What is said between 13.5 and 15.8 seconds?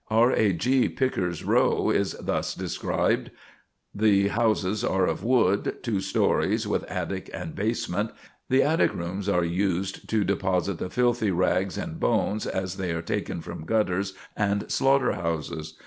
gutters and slaughter houses.